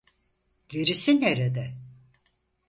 Gerisi 0.69 1.21
nerede? 1.21 1.77